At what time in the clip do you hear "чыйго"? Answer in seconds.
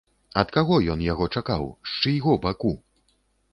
2.07-2.41